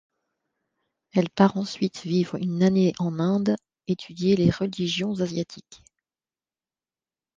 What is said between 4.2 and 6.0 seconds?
les religions asiatiques.